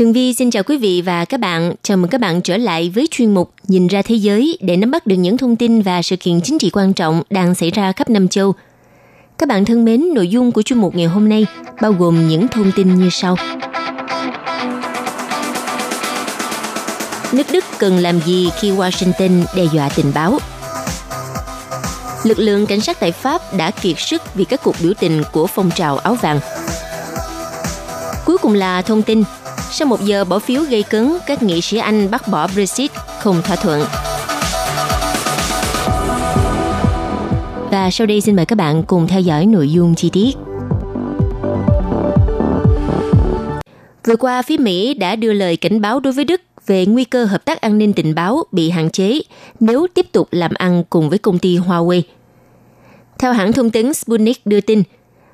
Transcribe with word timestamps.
Tường 0.00 0.12
Vi 0.12 0.34
xin 0.34 0.50
chào 0.50 0.62
quý 0.62 0.76
vị 0.76 1.02
và 1.02 1.24
các 1.24 1.40
bạn. 1.40 1.74
Chào 1.82 1.96
mừng 1.96 2.10
các 2.10 2.20
bạn 2.20 2.42
trở 2.42 2.56
lại 2.56 2.92
với 2.94 3.08
chuyên 3.10 3.34
mục 3.34 3.50
Nhìn 3.68 3.86
ra 3.86 4.02
thế 4.02 4.14
giới 4.14 4.58
để 4.60 4.76
nắm 4.76 4.90
bắt 4.90 5.06
được 5.06 5.16
những 5.16 5.38
thông 5.38 5.56
tin 5.56 5.82
và 5.82 6.02
sự 6.02 6.16
kiện 6.16 6.40
chính 6.40 6.58
trị 6.58 6.70
quan 6.72 6.92
trọng 6.92 7.22
đang 7.30 7.54
xảy 7.54 7.70
ra 7.70 7.92
khắp 7.92 8.10
năm 8.10 8.28
châu. 8.28 8.54
Các 9.38 9.48
bạn 9.48 9.64
thân 9.64 9.84
mến, 9.84 10.14
nội 10.14 10.28
dung 10.28 10.52
của 10.52 10.62
chuyên 10.62 10.78
mục 10.78 10.94
ngày 10.94 11.06
hôm 11.06 11.28
nay 11.28 11.46
bao 11.82 11.92
gồm 11.92 12.28
những 12.28 12.48
thông 12.48 12.72
tin 12.76 12.94
như 12.94 13.08
sau. 13.10 13.36
Nước 17.32 17.46
Đức 17.52 17.64
cần 17.78 17.98
làm 17.98 18.20
gì 18.20 18.50
khi 18.60 18.70
Washington 18.70 19.44
đe 19.56 19.64
dọa 19.72 19.88
tình 19.88 20.12
báo? 20.14 20.38
Lực 22.24 22.38
lượng 22.38 22.66
cảnh 22.66 22.80
sát 22.80 23.00
tại 23.00 23.12
Pháp 23.12 23.54
đã 23.56 23.70
kiệt 23.70 23.96
sức 23.98 24.22
vì 24.34 24.44
các 24.44 24.60
cuộc 24.64 24.74
biểu 24.82 24.92
tình 25.00 25.22
của 25.32 25.46
phong 25.46 25.70
trào 25.70 25.98
áo 25.98 26.14
vàng. 26.14 26.40
Cuối 28.24 28.38
cùng 28.38 28.54
là 28.54 28.82
thông 28.82 29.02
tin 29.02 29.22
sau 29.72 29.88
một 29.88 30.04
giờ 30.04 30.24
bỏ 30.24 30.38
phiếu 30.38 30.62
gây 30.62 30.82
cấn, 30.82 31.12
các 31.26 31.42
nghị 31.42 31.60
sĩ 31.60 31.78
Anh 31.78 32.10
bác 32.10 32.28
bỏ 32.28 32.46
Brexit 32.54 32.90
không 33.18 33.42
thỏa 33.42 33.56
thuận. 33.56 33.84
Và 37.70 37.90
sau 37.92 38.06
đây 38.06 38.20
xin 38.20 38.36
mời 38.36 38.46
các 38.46 38.56
bạn 38.56 38.82
cùng 38.82 39.06
theo 39.06 39.20
dõi 39.20 39.46
nội 39.46 39.72
dung 39.72 39.94
chi 39.94 40.10
tiết. 40.12 40.36
Vừa 44.06 44.16
qua, 44.16 44.42
phía 44.42 44.56
Mỹ 44.56 44.94
đã 44.94 45.16
đưa 45.16 45.32
lời 45.32 45.56
cảnh 45.56 45.80
báo 45.80 46.00
đối 46.00 46.12
với 46.12 46.24
Đức 46.24 46.40
về 46.66 46.86
nguy 46.86 47.04
cơ 47.04 47.24
hợp 47.24 47.44
tác 47.44 47.60
an 47.60 47.78
ninh 47.78 47.92
tình 47.92 48.14
báo 48.14 48.44
bị 48.52 48.70
hạn 48.70 48.90
chế 48.90 49.20
nếu 49.60 49.86
tiếp 49.94 50.06
tục 50.12 50.28
làm 50.30 50.54
ăn 50.54 50.84
cùng 50.90 51.08
với 51.08 51.18
công 51.18 51.38
ty 51.38 51.58
Huawei. 51.58 52.02
Theo 53.18 53.32
hãng 53.32 53.52
thông 53.52 53.70
tấn 53.70 53.94
Sputnik 53.94 54.46
đưa 54.46 54.60
tin, 54.60 54.82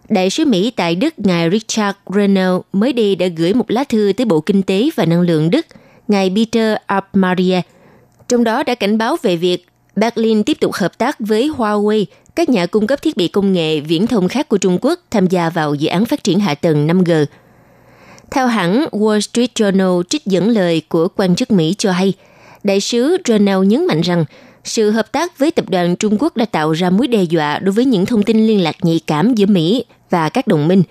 Đại 0.09 0.31
sứ 0.31 0.45
Mỹ 0.45 0.73
tại 0.77 0.95
Đức 0.95 1.15
ngài 1.17 1.51
Richard 1.51 1.99
Grenell 2.07 2.55
mới 2.73 2.93
đây 2.93 3.17
đã 3.17 3.27
gửi 3.27 3.55
một 3.55 3.71
lá 3.71 3.85
thư 3.85 4.13
tới 4.17 4.25
Bộ 4.25 4.41
Kinh 4.41 4.63
tế 4.63 4.89
và 4.97 5.05
Năng 5.05 5.21
lượng 5.21 5.51
Đức, 5.51 5.67
ngài 6.09 6.33
Peter 6.37 6.77
Altmaier, 6.87 7.63
trong 8.29 8.45
đó 8.45 8.63
đã 8.63 8.75
cảnh 8.75 8.98
báo 8.98 9.17
về 9.23 9.37
việc 9.37 9.67
Berlin 9.97 10.45
tiếp 10.45 10.57
tục 10.61 10.73
hợp 10.75 10.98
tác 10.98 11.17
với 11.21 11.51
Huawei, 11.57 12.05
các 12.35 12.48
nhà 12.48 12.67
cung 12.67 12.86
cấp 12.86 13.03
thiết 13.03 13.17
bị 13.17 13.29
công 13.29 13.53
nghệ 13.53 13.80
viễn 13.80 14.07
thông 14.07 14.29
khác 14.29 14.48
của 14.48 14.58
Trung 14.58 14.79
Quốc 14.83 15.01
tham 15.11 15.27
gia 15.27 15.51
vào 15.51 15.75
dự 15.75 15.89
án 15.89 16.05
phát 16.05 16.25
triển 16.25 16.41
hạ 16.41 16.55
tầng 16.55 16.86
5G. 16.86 17.25
Theo 18.30 18.47
hãng 18.47 18.86
Wall 18.92 19.20
Street 19.20 19.51
Journal 19.55 20.03
trích 20.03 20.27
dẫn 20.27 20.48
lời 20.48 20.83
của 20.89 21.09
quan 21.17 21.35
chức 21.35 21.51
Mỹ 21.51 21.75
cho 21.79 21.92
hay, 21.92 22.13
đại 22.64 22.80
sứ 22.80 23.17
Grenell 23.25 23.64
nhấn 23.64 23.86
mạnh 23.86 24.01
rằng 24.01 24.25
sự 24.69 24.91
hợp 24.91 25.13
tác 25.13 25.39
với 25.39 25.51
tập 25.51 25.65
đoàn 25.69 25.97
Trung 25.97 26.17
Quốc 26.21 26.37
đã 26.37 26.45
tạo 26.45 26.73
ra 26.73 26.91
mối 26.91 27.09
đe 27.09 27.23
dọa 27.23 27.59
đối 27.59 27.73
với 27.73 27.85
những 27.85 28.07
thông 28.07 28.23
tin 28.23 28.47
liên 28.47 28.63
lạc 28.63 28.77
nhạy 28.83 29.01
cảm 29.07 29.35
giữa 29.35 29.47
Mỹ 29.47 29.85
và 30.11 30.29
các 30.29 30.47
đồng 30.47 30.69
minh. 30.69 30.83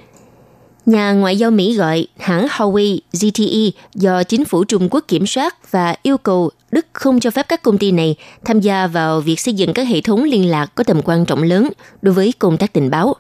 Nhà 0.86 1.12
ngoại 1.12 1.38
giao 1.38 1.52
Mỹ 1.52 1.76
gọi 1.78 2.08
hãng 2.18 2.48
Huawei 2.48 3.00
ZTE 3.14 3.72
do 3.96 4.24
chính 4.24 4.46
phủ 4.46 4.64
Trung 4.64 4.88
Quốc 4.92 5.06
kiểm 5.08 5.28
soát 5.28 5.72
và 5.72 5.96
yêu 6.04 6.18
cầu 6.18 6.52
Đức 6.72 6.86
không 6.94 7.20
cho 7.20 7.32
phép 7.32 7.46
các 7.50 7.62
công 7.62 7.78
ty 7.78 7.92
này 7.92 8.16
tham 8.46 8.60
gia 8.60 8.88
vào 8.88 9.22
việc 9.22 9.40
xây 9.40 9.54
dựng 9.54 9.74
các 9.74 9.88
hệ 9.88 10.02
thống 10.02 10.24
liên 10.24 10.50
lạc 10.50 10.72
có 10.76 10.84
tầm 10.84 11.02
quan 11.06 11.26
trọng 11.26 11.44
lớn 11.44 11.70
đối 12.02 12.14
với 12.14 12.34
công 12.40 12.58
tác 12.58 12.74
tình 12.74 12.90
báo. 12.90 13.16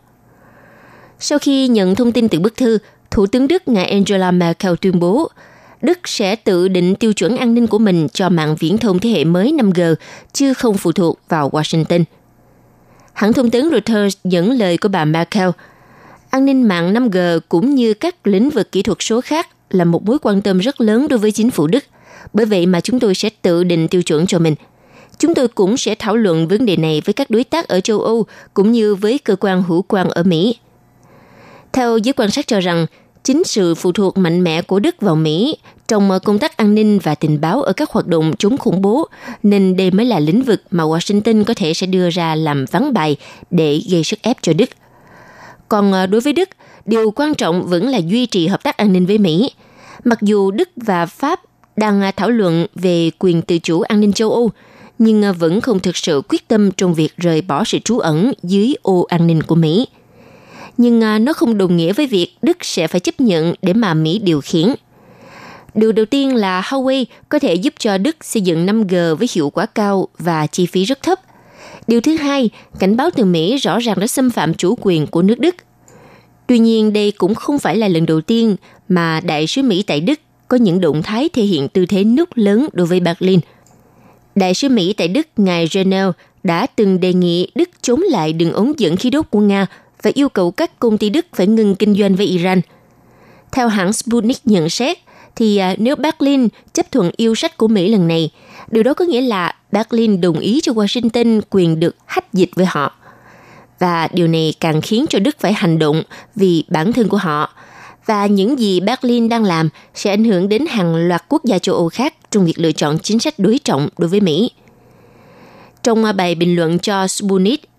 Sau 1.19 1.39
khi 1.39 1.67
nhận 1.67 1.95
thông 1.95 2.11
tin 2.11 2.29
từ 2.29 2.39
bức 2.39 2.57
thư, 2.57 2.77
Thủ 3.11 3.25
tướng 3.27 3.47
Đức 3.47 3.67
ngài 3.67 3.85
Angela 3.85 4.31
Merkel 4.31 4.73
tuyên 4.81 4.99
bố 4.99 5.29
Đức 5.85 5.99
sẽ 6.07 6.35
tự 6.35 6.67
định 6.67 6.95
tiêu 6.95 7.13
chuẩn 7.13 7.37
an 7.37 7.53
ninh 7.53 7.67
của 7.67 7.79
mình 7.79 8.07
cho 8.13 8.29
mạng 8.29 8.55
viễn 8.59 8.77
thông 8.77 8.99
thế 8.99 9.09
hệ 9.09 9.23
mới 9.23 9.51
5G, 9.51 9.95
chứ 10.33 10.53
không 10.53 10.77
phụ 10.77 10.91
thuộc 10.91 11.19
vào 11.29 11.49
Washington. 11.49 12.03
Hãng 13.13 13.33
thông 13.33 13.49
tấn 13.49 13.69
Reuters 13.71 14.17
dẫn 14.23 14.51
lời 14.51 14.77
của 14.77 14.89
bà 14.89 15.05
Merkel– 15.05 15.49
an 16.35 16.45
ninh 16.45 16.67
mạng 16.67 16.93
5G 16.93 17.39
cũng 17.49 17.75
như 17.75 17.93
các 17.93 18.27
lĩnh 18.27 18.49
vực 18.49 18.71
kỹ 18.71 18.81
thuật 18.81 18.97
số 19.01 19.21
khác 19.21 19.47
là 19.69 19.85
một 19.85 20.03
mối 20.05 20.17
quan 20.21 20.41
tâm 20.41 20.59
rất 20.59 20.81
lớn 20.81 21.07
đối 21.09 21.19
với 21.19 21.31
chính 21.31 21.51
phủ 21.51 21.67
Đức. 21.67 21.83
Bởi 22.33 22.45
vậy 22.45 22.65
mà 22.65 22.81
chúng 22.81 22.99
tôi 22.99 23.15
sẽ 23.15 23.29
tự 23.41 23.63
định 23.63 23.87
tiêu 23.87 24.01
chuẩn 24.01 24.27
cho 24.27 24.39
mình. 24.39 24.55
Chúng 25.17 25.33
tôi 25.33 25.47
cũng 25.47 25.77
sẽ 25.77 25.95
thảo 25.95 26.15
luận 26.15 26.47
vấn 26.47 26.65
đề 26.65 26.77
này 26.77 27.01
với 27.05 27.13
các 27.13 27.29
đối 27.29 27.43
tác 27.43 27.67
ở 27.67 27.79
châu 27.79 28.01
Âu 28.01 28.25
cũng 28.53 28.71
như 28.71 28.95
với 28.95 29.19
cơ 29.19 29.35
quan 29.35 29.63
hữu 29.63 29.81
quan 29.81 30.09
ở 30.09 30.23
Mỹ. 30.23 30.55
Theo 31.73 31.97
giới 31.97 32.13
quan 32.13 32.31
sát 32.31 32.47
cho 32.47 32.59
rằng, 32.59 32.85
chính 33.25 33.43
sự 33.43 33.75
phụ 33.75 33.91
thuộc 33.91 34.17
mạnh 34.17 34.43
mẽ 34.43 34.61
của 34.61 34.79
Đức 34.79 34.95
vào 35.01 35.15
Mỹ 35.15 35.57
trong 35.87 36.11
ờ, 36.11 36.19
công 36.19 36.39
tác 36.39 36.57
an 36.57 36.75
ninh 36.75 36.99
và 36.99 37.15
tình 37.15 37.41
báo 37.41 37.61
ở 37.61 37.73
các 37.73 37.89
hoạt 37.91 38.07
động 38.07 38.33
chống 38.39 38.57
khủng 38.57 38.81
bố, 38.81 39.07
nên 39.43 39.77
đây 39.77 39.91
mới 39.91 40.05
là 40.05 40.19
lĩnh 40.19 40.41
vực 40.41 40.63
mà 40.71 40.83
Washington 40.83 41.43
có 41.43 41.53
thể 41.53 41.73
sẽ 41.73 41.87
đưa 41.87 42.09
ra 42.09 42.35
làm 42.35 42.65
vắng 42.71 42.93
bài 42.93 43.15
để 43.51 43.81
gây 43.91 44.03
sức 44.03 44.19
ép 44.21 44.37
cho 44.41 44.53
Đức– 44.53 44.69
còn 45.69 45.91
ờ, 45.91 46.05
đối 46.05 46.21
với 46.21 46.33
Đức, 46.33 46.49
điều 46.85 47.11
quan 47.11 47.33
trọng 47.33 47.67
vẫn 47.67 47.87
là 47.87 47.97
duy 47.97 48.25
trì 48.25 48.47
hợp 48.47 48.63
tác 48.63 48.77
an 48.77 48.93
ninh 48.93 49.05
với 49.05 49.17
Mỹ. 49.17 49.51
Mặc 50.03 50.21
dù 50.21 50.51
Đức 50.51 50.69
và 50.75 51.05
Pháp 51.05 51.41
đang 51.75 52.01
ờ, 52.01 52.11
thảo 52.15 52.29
luận 52.29 52.65
về 52.75 53.09
quyền 53.19 53.41
tự 53.41 53.57
chủ 53.59 53.81
an 53.81 53.99
ninh 53.99 54.13
châu 54.13 54.31
Âu, 54.31 54.51
nhưng 54.99 55.33
vẫn 55.33 55.61
không 55.61 55.79
thực 55.79 55.97
sự 55.97 56.21
quyết 56.29 56.47
tâm 56.47 56.71
trong 56.71 56.93
việc 56.93 57.17
rời 57.17 57.41
bỏ 57.41 57.63
sự 57.63 57.79
trú 57.79 57.99
ẩn 57.99 58.33
dưới 58.43 58.73
ô 58.81 59.05
an 59.09 59.27
ninh 59.27 59.43
của 59.43 59.55
Mỹ. 59.55 59.87
Nhưng 60.77 61.03
à, 61.03 61.19
nó 61.19 61.33
không 61.33 61.57
đồng 61.57 61.77
nghĩa 61.77 61.93
với 61.93 62.07
việc 62.07 62.37
Đức 62.41 62.57
sẽ 62.61 62.87
phải 62.87 62.99
chấp 62.99 63.19
nhận 63.19 63.53
để 63.61 63.73
mà 63.73 63.93
Mỹ 63.93 64.19
điều 64.19 64.41
khiển. 64.41 64.67
Điều 65.73 65.91
đầu 65.91 66.05
tiên 66.05 66.35
là 66.35 66.61
Huawei 66.61 67.05
có 67.29 67.39
thể 67.39 67.53
giúp 67.53 67.73
cho 67.79 67.97
Đức 67.97 68.15
xây 68.21 68.41
dựng 68.41 68.65
5G 68.65 69.15
với 69.15 69.27
hiệu 69.33 69.49
quả 69.49 69.65
cao 69.65 70.07
và 70.19 70.47
chi 70.47 70.65
phí 70.65 70.83
rất 70.83 71.03
thấp– 71.03 71.19
Điều 71.87 72.01
thứ 72.01 72.15
hai, 72.15 72.49
cảnh 72.79 72.97
báo 72.97 73.09
từ 73.15 73.25
Mỹ 73.25 73.57
rõ 73.57 73.79
ràng 73.79 73.99
đã 73.99 74.07
xâm 74.07 74.29
phạm 74.29 74.53
chủ 74.53 74.77
quyền 74.81 75.07
của 75.07 75.21
nước 75.21 75.39
Đức. 75.39 75.55
Tuy 76.47 76.59
nhiên, 76.59 76.93
đây 76.93 77.11
cũng 77.11 77.35
không 77.35 77.59
phải 77.59 77.75
là 77.75 77.87
lần 77.87 78.05
đầu 78.05 78.21
tiên 78.21 78.55
mà 78.89 79.19
đại 79.19 79.47
sứ 79.47 79.61
Mỹ 79.61 79.83
tại 79.87 79.99
Đức 79.99 80.19
có 80.47 80.57
những 80.57 80.81
động 80.81 81.03
thái 81.03 81.29
thể 81.29 81.43
hiện 81.43 81.67
tư 81.67 81.85
thế 81.85 82.03
nút 82.03 82.29
lớn 82.35 82.67
đối 82.73 82.87
với 82.87 82.99
Berlin. 82.99 83.39
Đại 84.35 84.53
sứ 84.53 84.69
Mỹ 84.69 84.93
tại 84.93 85.07
Đức, 85.07 85.27
ngài 85.37 85.67
Renel, 85.67 86.07
đã 86.43 86.67
từng 86.75 86.99
đề 86.99 87.13
nghị 87.13 87.51
Đức 87.55 87.69
chống 87.81 88.01
lại 88.01 88.33
đường 88.33 88.53
ống 88.53 88.73
dẫn 88.77 88.95
khí 88.95 89.09
đốt 89.09 89.25
của 89.29 89.39
Nga 89.39 89.67
và 90.05 90.11
yêu 90.13 90.29
cầu 90.29 90.51
các 90.51 90.79
công 90.79 90.97
ty 90.97 91.09
Đức 91.09 91.25
phải 91.33 91.47
ngừng 91.47 91.75
kinh 91.75 91.95
doanh 91.95 92.15
với 92.15 92.25
Iran. 92.25 92.61
Theo 93.51 93.67
hãng 93.67 93.93
Sputnik 93.93 94.37
nhận 94.43 94.69
xét, 94.69 94.97
thì 95.35 95.57
à, 95.57 95.75
nếu 95.77 95.95
Berlin 95.95 96.47
chấp 96.73 96.91
thuận 96.91 97.11
yêu 97.17 97.35
sách 97.35 97.57
của 97.57 97.67
Mỹ 97.67 97.87
lần 97.87 98.07
này, 98.07 98.29
điều 98.71 98.83
đó 98.83 98.93
có 98.93 99.05
nghĩa 99.05 99.21
là 99.21 99.55
Berlin 99.71 100.21
đồng 100.21 100.39
ý 100.39 100.59
cho 100.63 100.71
Washington 100.71 101.41
quyền 101.49 101.79
được 101.79 101.95
hách 102.05 102.33
dịch 102.33 102.49
với 102.55 102.65
họ. 102.65 102.95
Và 103.79 104.07
điều 104.13 104.27
này 104.27 104.53
càng 104.59 104.81
khiến 104.81 105.05
cho 105.09 105.19
Đức 105.19 105.35
phải 105.39 105.53
hành 105.53 105.79
động 105.79 106.03
vì 106.35 106.63
bản 106.67 106.93
thân 106.93 107.07
của 107.07 107.17
họ. 107.17 107.53
Và 108.05 108.25
những 108.25 108.59
gì 108.59 108.79
Berlin 108.79 109.29
đang 109.29 109.43
làm 109.43 109.69
sẽ 109.93 110.09
ảnh 110.09 110.23
hưởng 110.23 110.49
đến 110.49 110.65
hàng 110.65 110.95
loạt 110.95 111.23
quốc 111.29 111.45
gia 111.45 111.59
châu 111.59 111.75
Âu 111.75 111.89
khác 111.89 112.13
trong 112.31 112.45
việc 112.45 112.59
lựa 112.59 112.71
chọn 112.71 112.99
chính 112.99 113.19
sách 113.19 113.39
đối 113.39 113.59
trọng 113.63 113.89
đối 113.97 114.09
với 114.09 114.21
Mỹ. 114.21 114.51
Trong 115.83 116.05
à, 116.05 116.11
bài 116.11 116.35
bình 116.35 116.55
luận 116.55 116.79
cho 116.79 117.07
Sputnik, 117.07 117.69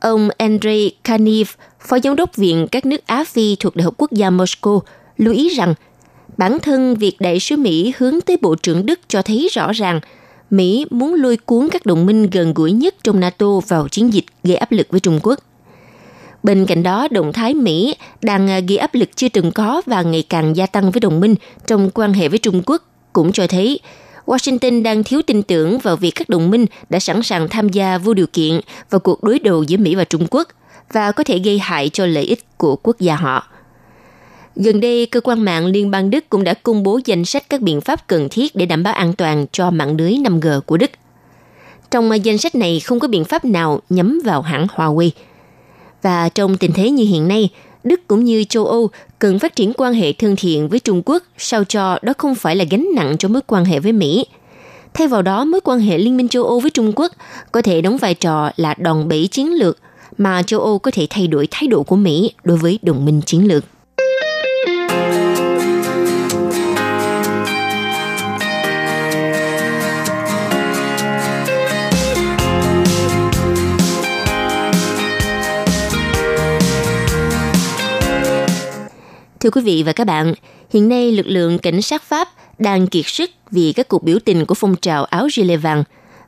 ông 0.00 0.28
Andrei 0.38 0.90
Kaniv, 1.04 1.50
phó 1.80 1.98
giám 1.98 2.16
đốc 2.16 2.36
Viện 2.36 2.66
các 2.72 2.86
nước 2.86 3.06
Á 3.06 3.24
Phi 3.24 3.56
thuộc 3.56 3.76
Đại 3.76 3.84
học 3.84 3.94
Quốc 3.96 4.12
gia 4.12 4.30
Moscow, 4.30 4.80
lưu 5.16 5.34
ý 5.34 5.48
rằng 5.48 5.74
bản 6.36 6.58
thân 6.62 6.94
việc 6.94 7.16
đại 7.20 7.40
sứ 7.40 7.56
Mỹ 7.56 7.92
hướng 7.98 8.20
tới 8.20 8.36
Bộ 8.42 8.54
trưởng 8.54 8.86
Đức 8.86 9.00
cho 9.08 9.22
thấy 9.22 9.48
rõ 9.52 9.72
ràng– 9.72 10.00
Mỹ 10.50 10.86
muốn 10.90 11.14
lôi 11.14 11.36
cuốn 11.36 11.68
các 11.72 11.86
đồng 11.86 12.06
minh 12.06 12.30
gần 12.30 12.54
gũi 12.54 12.72
nhất 12.72 12.94
trong 13.04 13.20
NATO 13.20 13.46
vào 13.68 13.88
chiến 13.88 14.14
dịch 14.14 14.24
gây 14.44 14.56
áp 14.56 14.72
lực 14.72 14.86
với 14.90 15.00
Trung 15.00 15.20
Quốc. 15.22 15.38
Bên 16.42 16.66
cạnh 16.66 16.82
đó, 16.82 17.08
động 17.10 17.32
thái 17.32 17.54
Mỹ 17.54 17.94
đang 18.22 18.50
à, 18.50 18.60
gây 18.60 18.78
áp 18.78 18.94
lực 18.94 19.16
chưa 19.16 19.28
từng 19.28 19.50
có 19.50 19.82
và 19.86 20.02
ngày 20.02 20.24
càng 20.28 20.56
gia 20.56 20.66
tăng 20.66 20.90
với 20.90 21.00
đồng 21.00 21.20
minh 21.20 21.34
trong 21.66 21.90
quan 21.94 22.12
hệ 22.12 22.28
với 22.28 22.38
Trung 22.38 22.62
Quốc 22.66 22.82
cũng 23.12 23.32
cho 23.32 23.46
thấy 23.46 23.80
Washington 24.26 24.82
đang 24.82 25.04
thiếu 25.04 25.22
tin 25.26 25.42
tưởng 25.42 25.78
vào 25.78 25.96
việc 25.96 26.10
các 26.10 26.28
đồng 26.28 26.50
minh 26.50 26.66
đã 26.90 26.98
sẵn 26.98 27.22
sàng 27.22 27.48
tham 27.48 27.68
gia 27.68 27.98
vô 27.98 28.14
điều 28.14 28.26
kiện 28.26 28.60
vào 28.90 28.98
cuộc 28.98 29.22
đối 29.22 29.38
đầu 29.38 29.62
giữa 29.62 29.76
Mỹ 29.76 29.94
và 29.94 30.04
Trung 30.04 30.26
Quốc 30.30 30.48
và 30.92 31.12
có 31.12 31.24
thể 31.24 31.38
gây 31.38 31.58
hại 31.58 31.88
cho 31.88 32.06
lợi 32.06 32.24
ích 32.24 32.58
của 32.58 32.76
quốc 32.76 32.96
gia 33.00 33.16
họ. 33.16 33.46
Gần 34.56 34.80
đây, 34.80 35.06
cơ 35.06 35.20
quan 35.20 35.44
mạng 35.44 35.66
Liên 35.66 35.90
bang 35.90 36.10
Đức 36.10 36.30
cũng 36.30 36.44
đã 36.44 36.54
công 36.54 36.82
bố 36.82 37.00
danh 37.04 37.24
sách 37.24 37.48
các 37.48 37.60
biện 37.60 37.80
pháp 37.80 38.06
cần 38.06 38.28
thiết 38.28 38.56
để 38.56 38.66
đảm 38.66 38.82
bảo 38.82 38.94
an 38.94 39.12
toàn 39.12 39.46
cho 39.52 39.70
mạng 39.70 39.96
lưới 39.96 40.12
5G 40.12 40.60
của 40.60 40.76
Đức. 40.76 40.90
Trong 41.90 42.10
danh 42.24 42.38
sách 42.38 42.54
này 42.54 42.80
không 42.80 43.00
có 43.00 43.08
biện 43.08 43.24
pháp 43.24 43.44
nào 43.44 43.80
nhắm 43.90 44.20
vào 44.24 44.42
hãng 44.42 44.66
Huawei. 44.66 45.10
Và 46.02 46.28
trong 46.28 46.56
tình 46.56 46.72
thế 46.72 46.90
như 46.90 47.04
hiện 47.04 47.28
nay, 47.28 47.50
Đức 47.86 48.00
cũng 48.08 48.24
như 48.24 48.44
châu 48.44 48.66
Âu 48.66 48.88
cần 49.18 49.38
phát 49.38 49.56
triển 49.56 49.72
quan 49.72 49.94
hệ 49.94 50.12
thân 50.12 50.36
thiện 50.36 50.68
với 50.68 50.80
Trung 50.80 51.02
Quốc 51.04 51.22
sao 51.38 51.64
cho 51.64 51.98
đó 52.02 52.12
không 52.18 52.34
phải 52.34 52.56
là 52.56 52.64
gánh 52.70 52.88
nặng 52.94 53.16
cho 53.18 53.28
mối 53.28 53.42
quan 53.46 53.64
hệ 53.64 53.80
với 53.80 53.92
Mỹ. 53.92 54.26
Thay 54.94 55.08
vào 55.08 55.22
đó, 55.22 55.44
mối 55.44 55.60
quan 55.60 55.80
hệ 55.80 55.98
Liên 55.98 56.16
minh 56.16 56.28
châu 56.28 56.44
Âu 56.44 56.60
với 56.60 56.70
Trung 56.70 56.92
Quốc 56.96 57.12
có 57.52 57.62
thể 57.62 57.80
đóng 57.80 57.96
vai 57.96 58.14
trò 58.14 58.50
là 58.56 58.74
đòn 58.78 59.08
bẩy 59.08 59.26
chiến 59.26 59.52
lược 59.52 59.78
mà 60.18 60.42
châu 60.42 60.60
Âu 60.60 60.78
có 60.78 60.90
thể 60.90 61.06
thay 61.10 61.26
đổi 61.26 61.48
thái 61.50 61.68
độ 61.68 61.82
của 61.82 61.96
Mỹ 61.96 62.32
đối 62.44 62.56
với 62.56 62.78
đồng 62.82 63.04
minh 63.04 63.20
chiến 63.26 63.48
lược. 63.48 63.64
Thưa 79.46 79.50
quý 79.50 79.62
vị 79.62 79.82
và 79.82 79.92
các 79.92 80.04
bạn, 80.04 80.34
hiện 80.70 80.88
nay 80.88 81.12
lực 81.12 81.26
lượng 81.26 81.58
cảnh 81.58 81.82
sát 81.82 82.02
Pháp 82.02 82.28
đang 82.58 82.86
kiệt 82.86 83.06
sức 83.06 83.30
vì 83.50 83.72
các 83.72 83.88
cuộc 83.88 84.02
biểu 84.02 84.18
tình 84.24 84.46
của 84.46 84.54
phong 84.54 84.76
trào 84.76 85.04
áo 85.04 85.28
gilet 85.32 85.60
vàng 85.62 85.84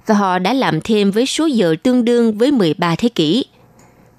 và 0.06 0.14
họ 0.14 0.38
đã 0.38 0.52
làm 0.52 0.80
thêm 0.80 1.10
với 1.10 1.26
số 1.26 1.46
giờ 1.46 1.74
tương 1.82 2.04
đương 2.04 2.38
với 2.38 2.52
13 2.52 2.94
thế 2.94 3.08
kỷ. 3.08 3.44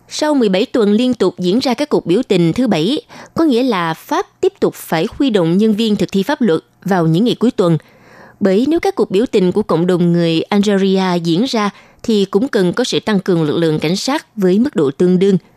Sau 0.09 0.33
17 0.33 0.65
tuần 0.65 0.91
liên 0.91 1.13
tục 1.13 1.35
diễn 1.37 1.59
ra 1.59 1.73
các 1.73 1.89
cuộc 1.89 2.05
biểu 2.05 2.21
tình 2.27 2.53
thứ 2.53 2.67
bảy, 2.67 3.01
có 3.33 3.43
nghĩa 3.43 3.63
là 3.63 3.93
Pháp 3.93 4.25
tiếp 4.41 4.53
tục 4.59 4.73
phải 4.75 5.07
huy 5.17 5.29
động 5.29 5.57
nhân 5.57 5.73
viên 5.73 5.95
thực 5.95 6.11
thi 6.11 6.23
pháp 6.23 6.41
luật 6.41 6.61
vào 6.83 7.07
những 7.07 7.25
ngày 7.25 7.35
cuối 7.35 7.51
tuần. 7.51 7.77
Bởi 8.39 8.65
nếu 8.69 8.79
các 8.79 8.95
cuộc 8.95 9.11
biểu 9.11 9.25
tình 9.31 9.51
của 9.51 9.63
cộng 9.63 9.87
đồng 9.87 10.11
người 10.11 10.41
Algeria 10.41 11.19
diễn 11.23 11.45
ra 11.47 11.69
thì 12.03 12.25
cũng 12.25 12.47
cần 12.47 12.73
có 12.73 12.83
sự 12.83 12.99
tăng 12.99 13.19
cường 13.19 13.43
lực 13.43 13.57
lượng 13.57 13.79
cảnh 13.79 13.95
sát 13.95 14.25
với 14.35 14.59
mức 14.59 14.75
độ 14.75 14.91
tương 14.91 15.19
đương– 15.19 15.37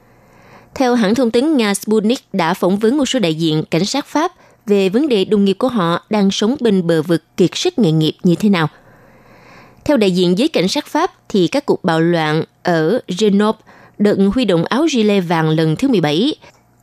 theo 0.74 0.94
hãng 0.94 1.14
thông 1.14 1.30
tấn 1.30 1.56
Nga 1.56 1.74
Sputnik 1.74 2.18
đã 2.32 2.54
phỏng 2.54 2.78
vấn 2.78 2.96
một 2.96 3.06
số 3.06 3.18
đại 3.18 3.34
diện 3.34 3.64
cảnh 3.70 3.84
sát 3.84 4.06
Pháp 4.06 4.32
về 4.66 4.88
vấn 4.88 5.08
đề 5.08 5.24
đồng 5.24 5.44
nghiệp 5.44 5.56
của 5.58 5.68
họ 5.68 6.04
đang 6.10 6.30
sống 6.30 6.56
bên 6.60 6.86
bờ 6.86 7.02
vực 7.02 7.22
kiệt 7.36 7.50
sức 7.54 7.78
nghề 7.78 7.92
nghiệp 7.92 8.12
như 8.22 8.34
thế 8.34 8.48
nào. 8.48 8.68
Theo 9.84 9.96
đại 9.96 10.10
diện 10.10 10.38
giới 10.38 10.48
cảnh 10.48 10.68
sát 10.68 10.86
Pháp 10.86 11.12
thì 11.28 11.48
các 11.48 11.66
cuộc 11.66 11.84
bạo 11.84 12.00
loạn 12.00 12.44
ở 12.62 13.00
Grenoble 13.18 13.60
đợt 13.98 14.16
huy 14.34 14.44
động 14.44 14.64
áo 14.64 14.86
gilet 14.88 15.24
vàng 15.28 15.48
lần 15.48 15.76
thứ 15.76 15.88
17 15.88 16.34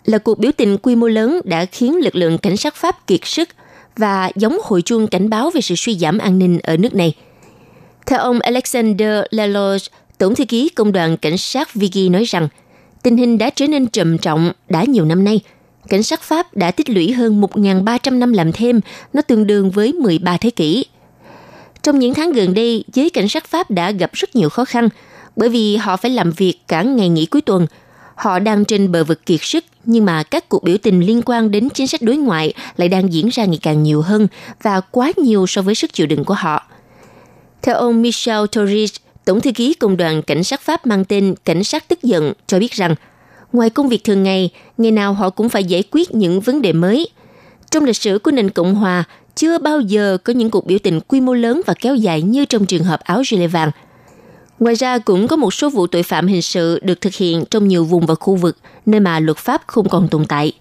là 0.05 0.17
cuộc 0.17 0.39
biểu 0.39 0.51
tình 0.57 0.77
quy 0.77 0.95
mô 0.95 1.07
lớn 1.07 1.41
đã 1.43 1.65
khiến 1.65 1.95
lực 2.03 2.15
lượng 2.15 2.37
cảnh 2.37 2.57
sát 2.57 2.75
Pháp 2.75 3.07
kiệt 3.07 3.19
sức 3.23 3.49
và 3.97 4.31
giống 4.35 4.57
hồi 4.63 4.81
chuông 4.81 5.07
cảnh 5.07 5.29
báo 5.29 5.49
về 5.49 5.61
sự 5.61 5.75
suy 5.75 5.95
giảm 5.95 6.17
an 6.17 6.39
ninh 6.39 6.59
ở 6.63 6.77
nước 6.77 6.93
này. 6.93 7.13
Theo 8.05 8.19
ông 8.19 8.39
Alexander 8.39 9.23
Leloge, 9.31 9.85
tổng 10.17 10.35
thư 10.35 10.45
ký 10.45 10.69
công 10.69 10.91
đoàn 10.91 11.17
cảnh 11.17 11.37
sát 11.37 11.73
Vigi 11.73 12.11
nói 12.11 12.23
rằng– 12.23 12.47
tình 13.09 13.17
hình 13.17 13.37
đã 13.37 13.49
trở 13.49 13.67
nên 13.67 13.87
trầm 13.87 14.17
trọng 14.17 14.51
đã 14.69 14.83
nhiều 14.83 15.05
năm 15.05 15.23
nay. 15.23 15.39
Cảnh 15.87 16.03
sát 16.03 16.21
Pháp 16.21 16.55
đã 16.55 16.71
tích 16.71 16.89
lũy 16.89 17.11
hơn 17.11 17.41
1.300 17.41 18.19
năm 18.19 18.33
làm 18.33 18.51
thêm, 18.51 18.79
nó 19.13 19.21
tương 19.21 19.47
đương 19.47 19.71
với 19.71 19.93
13 19.93 20.37
thế 20.37 20.49
kỷ. 20.49 20.85
Trong 21.83 21.99
những 21.99 22.13
tháng 22.13 22.33
gần 22.33 22.53
đây, 22.53 22.83
giới 22.93 23.09
cảnh 23.09 23.29
sát 23.29 23.45
Pháp 23.45 23.71
đã 23.71 23.91
gặp 23.91 24.13
rất 24.13 24.35
nhiều 24.35 24.49
khó 24.49 24.65
khăn, 24.65 24.89
bởi 25.35 25.49
vì 25.49 25.75
họ 25.75 25.97
phải 25.97 26.11
làm 26.11 26.31
việc 26.31 26.55
cả 26.67 26.81
ngày 26.81 27.09
nghỉ 27.09 27.25
cuối 27.25 27.41
tuần. 27.41 27.67
Họ 28.15 28.39
đang 28.39 28.65
trên 28.65 28.91
bờ 28.91 29.03
vực 29.03 29.25
kiệt 29.25 29.39
sức, 29.43 29.65
nhưng 29.85 30.05
mà 30.05 30.23
các 30.23 30.49
cuộc 30.49 30.63
biểu 30.63 30.77
tình 30.77 30.99
liên 30.99 31.21
quan 31.25 31.51
đến 31.51 31.69
chính 31.69 31.87
sách 31.87 32.01
đối 32.01 32.17
ngoại 32.17 32.53
lại 32.77 32.89
đang 32.89 33.13
diễn 33.13 33.29
ra 33.29 33.45
ngày 33.45 33.59
càng 33.61 33.83
nhiều 33.83 34.01
hơn 34.01 34.27
và 34.61 34.81
quá 34.81 35.11
nhiều 35.17 35.47
so 35.47 35.61
với 35.61 35.75
sức 35.75 35.93
chịu 35.93 36.07
đựng 36.07 36.23
của 36.23 36.33
họ. 36.33 36.67
Theo 37.61 37.75
ông 37.75 38.01
Michel 38.01 38.45
Torres, 38.51 38.95
Tổng 39.29 39.41
thư 39.41 39.51
ký 39.51 39.73
Công 39.73 39.97
đoàn 39.97 40.21
Cảnh 40.21 40.43
sát 40.43 40.61
Pháp 40.61 40.85
mang 40.85 41.05
tên 41.05 41.35
Cảnh 41.45 41.63
sát 41.63 41.87
tức 41.87 42.03
giận 42.03 42.33
cho 42.47 42.59
biết 42.59 42.71
rằng, 42.71 42.95
ngoài 43.53 43.69
công 43.69 43.89
việc 43.89 44.03
thường 44.03 44.23
ngày, 44.23 44.49
ngày 44.77 44.91
nào 44.91 45.13
họ 45.13 45.29
cũng 45.29 45.49
phải 45.49 45.63
giải 45.63 45.83
quyết 45.91 46.15
những 46.15 46.41
vấn 46.41 46.61
đề 46.61 46.73
mới. 46.73 47.09
Trong 47.71 47.83
lịch 47.83 47.95
sử 47.95 48.19
của 48.19 48.31
nền 48.31 48.49
Cộng 48.49 48.75
hòa, 48.75 49.03
chưa 49.35 49.57
bao 49.57 49.79
giờ 49.79 50.17
có 50.23 50.33
những 50.33 50.49
cuộc 50.49 50.65
biểu 50.65 50.77
tình 50.83 50.99
quy 51.01 51.21
mô 51.21 51.33
lớn 51.33 51.61
và 51.65 51.73
kéo 51.73 51.95
dài 51.95 52.21
như 52.21 52.45
trong 52.45 52.65
trường 52.65 52.83
hợp 52.83 52.99
áo 53.03 53.21
gilet 53.25 53.51
vàng. 53.51 53.71
Ngoài 54.59 54.75
ra 54.75 54.97
cũng 54.97 55.27
có 55.27 55.35
một 55.35 55.53
số 55.53 55.69
vụ 55.69 55.87
tội 55.87 56.03
phạm 56.03 56.27
hình 56.27 56.41
sự 56.41 56.79
được 56.83 57.01
thực 57.01 57.13
hiện 57.13 57.45
trong 57.45 57.67
nhiều 57.67 57.85
vùng 57.85 58.05
và 58.05 58.15
khu 58.15 58.35
vực 58.35 58.57
nơi 58.85 58.99
mà 58.99 59.19
luật 59.19 59.37
pháp 59.37 59.61
không 59.67 59.89
còn 59.89 60.07
tồn 60.07 60.25
tại. 60.25 60.51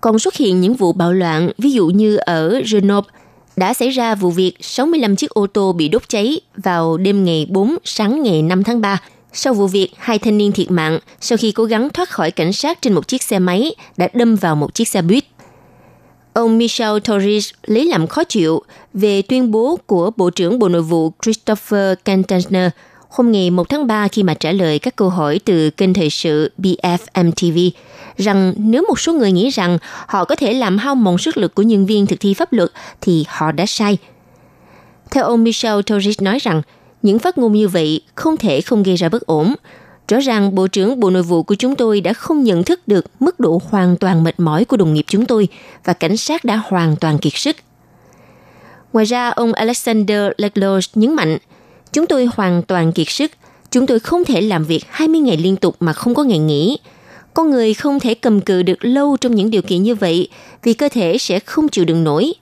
Còn 0.00 0.18
xuất 0.18 0.34
hiện 0.34 0.60
những 0.60 0.74
vụ 0.74 0.92
bạo 0.92 1.12
loạn, 1.12 1.50
ví 1.58 1.70
dụ 1.70 1.86
như 1.86 2.16
ở 2.16 2.60
Grenoble, 2.70 3.10
đã 3.56 3.74
xảy 3.74 3.90
ra 3.90 4.14
vụ 4.14 4.30
việc 4.30 4.52
65 4.60 5.16
chiếc 5.16 5.30
ô 5.30 5.46
tô 5.46 5.72
bị 5.72 5.88
đốt 5.88 6.08
cháy 6.08 6.40
vào 6.56 6.96
đêm 6.96 7.24
ngày 7.24 7.46
4 7.50 7.76
sáng 7.84 8.22
ngày 8.22 8.42
5 8.42 8.64
tháng 8.64 8.80
3. 8.80 8.98
Sau 9.32 9.54
vụ 9.54 9.66
việc, 9.66 9.88
hai 9.98 10.18
thanh 10.18 10.38
niên 10.38 10.52
thiệt 10.52 10.70
mạng 10.70 10.98
sau 11.20 11.38
khi 11.38 11.52
cố 11.52 11.64
gắng 11.64 11.90
thoát 11.90 12.10
khỏi 12.10 12.30
cảnh 12.30 12.52
sát 12.52 12.82
trên 12.82 12.92
một 12.92 13.08
chiếc 13.08 13.22
xe 13.22 13.38
máy 13.38 13.74
đã 13.96 14.08
đâm 14.14 14.36
vào 14.36 14.56
một 14.56 14.74
chiếc 14.74 14.88
xe 14.88 15.02
buýt. 15.02 15.24
Ông 16.32 16.58
Michel 16.58 16.98
Torres 17.04 17.50
lấy 17.66 17.84
làm 17.84 18.06
khó 18.06 18.24
chịu 18.24 18.62
về 18.94 19.22
tuyên 19.22 19.50
bố 19.50 19.78
của 19.86 20.10
Bộ 20.16 20.30
trưởng 20.30 20.58
Bộ 20.58 20.68
Nội 20.68 20.82
vụ 20.82 21.12
Christopher 21.22 21.94
Cantner 22.04 22.70
hôm 23.12 23.32
ngày 23.32 23.50
1 23.50 23.68
tháng 23.68 23.86
3 23.86 24.08
khi 24.08 24.22
mà 24.22 24.34
trả 24.34 24.52
lời 24.52 24.78
các 24.78 24.96
câu 24.96 25.08
hỏi 25.08 25.40
từ 25.44 25.70
kênh 25.70 25.94
thời 25.94 26.10
sự 26.10 26.52
BFM 26.58 27.32
TV 27.32 27.78
rằng 28.16 28.54
nếu 28.56 28.84
một 28.88 29.00
số 29.00 29.12
người 29.12 29.32
nghĩ 29.32 29.50
rằng 29.50 29.78
họ 30.06 30.24
có 30.24 30.36
thể 30.36 30.52
làm 30.52 30.78
hao 30.78 30.94
mòn 30.94 31.18
sức 31.18 31.36
lực 31.36 31.54
của 31.54 31.62
nhân 31.62 31.86
viên 31.86 32.06
thực 32.06 32.20
thi 32.20 32.34
pháp 32.34 32.52
luật 32.52 32.70
thì 33.00 33.24
họ 33.28 33.52
đã 33.52 33.66
sai. 33.66 33.98
Theo 35.10 35.24
ông 35.24 35.44
Michel 35.44 35.80
Torres 35.86 36.22
nói 36.22 36.38
rằng, 36.38 36.62
những 37.02 37.18
phát 37.18 37.38
ngôn 37.38 37.52
như 37.52 37.68
vậy 37.68 38.02
không 38.14 38.36
thể 38.36 38.60
không 38.60 38.82
gây 38.82 38.96
ra 38.96 39.08
bất 39.08 39.26
ổn. 39.26 39.54
Rõ 40.08 40.20
ràng 40.20 40.54
Bộ 40.54 40.66
trưởng 40.66 41.00
Bộ 41.00 41.10
Nội 41.10 41.22
vụ 41.22 41.42
của 41.42 41.54
chúng 41.54 41.76
tôi 41.76 42.00
đã 42.00 42.12
không 42.12 42.42
nhận 42.42 42.64
thức 42.64 42.88
được 42.88 43.04
mức 43.20 43.40
độ 43.40 43.60
hoàn 43.70 43.96
toàn 43.96 44.24
mệt 44.24 44.40
mỏi 44.40 44.64
của 44.64 44.76
đồng 44.76 44.94
nghiệp 44.94 45.04
chúng 45.08 45.26
tôi 45.26 45.48
và 45.84 45.92
cảnh 45.92 46.16
sát 46.16 46.44
đã 46.44 46.62
hoàn 46.64 46.96
toàn 46.96 47.18
kiệt 47.18 47.32
sức. 47.36 47.56
Ngoài 48.92 49.04
ra, 49.04 49.28
ông 49.28 49.52
Alexander 49.52 50.22
Leclos 50.38 50.90
nhấn 50.94 51.14
mạnh, 51.14 51.38
chúng 51.92 52.06
tôi 52.06 52.28
hoàn 52.36 52.62
toàn 52.62 52.92
kiệt 52.92 53.08
sức, 53.08 53.30
chúng 53.70 53.86
tôi 53.86 53.98
không 53.98 54.24
thể 54.24 54.40
làm 54.40 54.64
việc 54.64 54.84
20 54.88 55.20
ngày 55.20 55.36
liên 55.36 55.56
tục 55.56 55.76
mà 55.80 55.92
không 55.92 56.14
có 56.14 56.24
ngày 56.24 56.38
nghỉ– 56.38 56.78
con 57.34 57.50
người 57.50 57.74
không 57.74 58.00
thể 58.00 58.14
cầm 58.14 58.40
cự 58.40 58.62
được 58.62 58.84
lâu 58.84 59.16
trong 59.20 59.34
những 59.34 59.50
điều 59.50 59.62
kiện 59.62 59.82
như 59.82 59.94
vậy 59.94 60.28
vì 60.62 60.74
cơ 60.74 60.88
thể 60.88 61.18
sẽ 61.18 61.38
không 61.38 61.68
chịu 61.68 61.84
đựng 61.84 62.04
nổi. 62.04 62.32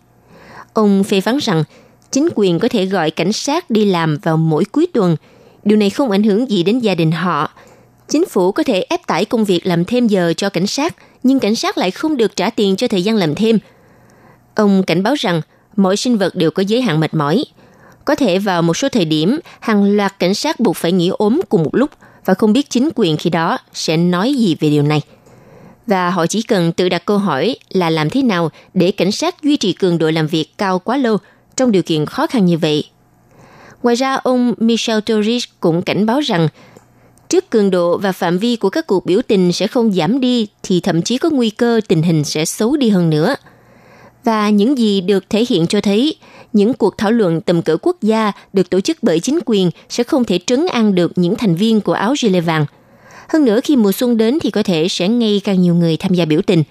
Ông 0.72 1.04
phê 1.04 1.20
phán 1.20 1.38
rằng 1.38 1.64
chính 2.10 2.28
quyền 2.34 2.58
có 2.58 2.68
thể 2.68 2.86
gọi 2.86 3.10
cảnh 3.10 3.32
sát 3.32 3.70
đi 3.70 3.84
làm 3.84 4.18
vào 4.22 4.36
mỗi 4.36 4.64
cuối 4.64 4.86
tuần. 4.92 5.16
Điều 5.64 5.78
này 5.78 5.90
không 5.90 6.10
ảnh 6.10 6.22
hưởng 6.22 6.50
gì 6.50 6.62
đến 6.62 6.78
gia 6.78 6.94
đình 6.94 7.12
họ. 7.12 7.50
Chính 8.08 8.26
phủ 8.26 8.52
có 8.52 8.62
thể 8.62 8.86
ép 8.88 9.06
tải 9.06 9.24
công 9.24 9.44
việc 9.44 9.66
làm 9.66 9.84
thêm 9.84 10.06
giờ 10.06 10.32
cho 10.36 10.50
cảnh 10.50 10.66
sát, 10.66 10.94
nhưng 11.22 11.40
cảnh 11.40 11.54
sát 11.54 11.78
lại 11.78 11.90
không 11.90 12.16
được 12.16 12.36
trả 12.36 12.50
tiền 12.50 12.76
cho 12.76 12.88
thời 12.88 13.02
gian 13.02 13.16
làm 13.16 13.34
thêm. 13.34 13.58
Ông 14.54 14.82
cảnh 14.82 15.02
báo 15.02 15.14
rằng 15.14 15.40
mỗi 15.76 15.96
sinh 15.96 16.18
vật 16.18 16.34
đều 16.34 16.50
có 16.50 16.62
giới 16.66 16.82
hạn 16.82 17.00
mệt 17.00 17.14
mỏi. 17.14 17.44
Có 18.04 18.14
thể 18.14 18.38
vào 18.38 18.62
một 18.62 18.76
số 18.76 18.88
thời 18.88 19.04
điểm, 19.04 19.38
hàng 19.60 19.96
loạt 19.96 20.18
cảnh 20.18 20.34
sát 20.34 20.60
buộc 20.60 20.76
phải 20.76 20.92
nghỉ 20.92 21.08
ốm 21.08 21.40
cùng 21.48 21.62
một 21.62 21.74
lúc– 21.74 21.90
và 22.24 22.34
không 22.34 22.52
biết 22.52 22.70
chính 22.70 22.88
quyền 22.94 23.16
khi 23.16 23.30
đó 23.30 23.58
sẽ 23.72 23.96
nói 23.96 24.34
gì 24.34 24.56
về 24.60 24.70
điều 24.70 24.82
này. 24.82 25.00
Và 25.86 26.10
họ 26.10 26.26
chỉ 26.26 26.42
cần 26.42 26.72
tự 26.72 26.88
đặt 26.88 27.04
câu 27.04 27.18
hỏi 27.18 27.56
là 27.68 27.90
làm 27.90 28.10
thế 28.10 28.22
nào 28.22 28.50
để 28.74 28.90
cảnh 28.90 29.12
sát 29.12 29.42
duy 29.42 29.56
trì 29.56 29.72
cường 29.72 29.98
độ 29.98 30.10
làm 30.10 30.26
việc 30.26 30.58
cao 30.58 30.78
quá 30.78 30.96
lâu 30.96 31.18
trong 31.56 31.72
điều 31.72 31.82
kiện 31.82 32.06
khó 32.06 32.26
khăn 32.26 32.44
như 32.44 32.58
vậy. 32.58 32.84
Ngoài 33.82 33.96
ra, 33.96 34.14
ông 34.14 34.54
Michel 34.58 34.98
Torres 35.06 35.44
cũng 35.60 35.82
cảnh 35.82 36.06
báo 36.06 36.20
rằng 36.20 36.48
trước 37.28 37.50
cường 37.50 37.70
độ 37.70 37.98
và 37.98 38.12
phạm 38.12 38.38
vi 38.38 38.56
của 38.56 38.70
các 38.70 38.86
cuộc 38.86 39.06
biểu 39.06 39.20
tình 39.22 39.52
sẽ 39.52 39.66
không 39.66 39.92
giảm 39.92 40.20
đi 40.20 40.46
thì 40.62 40.80
thậm 40.80 41.02
chí 41.02 41.18
có 41.18 41.30
nguy 41.30 41.50
cơ 41.50 41.80
tình 41.88 42.02
hình 42.02 42.24
sẽ 42.24 42.44
xấu 42.44 42.76
đi 42.76 42.88
hơn 42.88 43.10
nữa. 43.10 43.34
Và 44.24 44.50
những 44.50 44.78
gì 44.78 45.00
được 45.00 45.30
thể 45.30 45.44
hiện 45.48 45.66
cho 45.66 45.80
thấy 45.80 46.14
những 46.52 46.74
cuộc 46.74 46.98
thảo 46.98 47.12
luận 47.12 47.40
tầm 47.40 47.62
cỡ 47.62 47.76
quốc 47.82 47.96
gia 48.02 48.32
được 48.52 48.70
tổ 48.70 48.80
chức 48.80 48.98
bởi 49.02 49.20
chính 49.20 49.38
quyền 49.46 49.70
sẽ 49.88 50.04
không 50.04 50.24
thể 50.24 50.38
trấn 50.46 50.66
an 50.72 50.94
được 50.94 51.12
những 51.16 51.36
thành 51.36 51.54
viên 51.54 51.80
của 51.80 51.92
áo 51.92 52.14
gilet 52.18 52.44
vàng. 52.44 52.66
Hơn 53.28 53.44
nữa 53.44 53.60
khi 53.64 53.76
mùa 53.76 53.92
xuân 53.92 54.16
đến 54.16 54.38
thì 54.42 54.50
có 54.50 54.62
thể 54.62 54.88
sẽ 54.88 55.08
ngày 55.08 55.40
càng 55.44 55.62
nhiều 55.62 55.74
người 55.74 55.96
tham 55.96 56.14
gia 56.14 56.24
biểu 56.24 56.42
tình. 56.42 56.62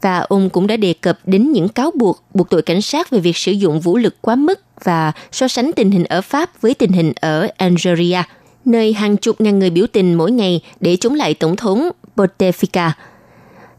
Và 0.00 0.18
ông 0.18 0.50
cũng 0.50 0.66
đã 0.66 0.76
đề 0.76 0.92
cập 0.92 1.18
đến 1.24 1.52
những 1.52 1.68
cáo 1.68 1.90
buộc 1.90 2.22
buộc 2.34 2.50
tội 2.50 2.62
cảnh 2.62 2.82
sát 2.82 3.10
về 3.10 3.18
việc 3.20 3.36
sử 3.36 3.52
dụng 3.52 3.80
vũ 3.80 3.96
lực 3.96 4.14
quá 4.20 4.36
mức 4.36 4.60
và 4.84 5.12
so 5.32 5.48
sánh 5.48 5.70
tình 5.76 5.90
hình 5.90 6.04
ở 6.04 6.20
Pháp 6.20 6.60
với 6.60 6.74
tình 6.74 6.92
hình 6.92 7.12
ở 7.20 7.48
Algeria, 7.56 8.22
nơi 8.64 8.92
hàng 8.92 9.16
chục 9.16 9.40
ngàn 9.40 9.58
người 9.58 9.70
biểu 9.70 9.86
tình 9.92 10.14
mỗi 10.14 10.30
ngày 10.30 10.60
để 10.80 10.96
chống 10.96 11.14
lại 11.14 11.34
Tổng 11.34 11.56
thống 11.56 11.90
Bouteflika. 12.16 12.90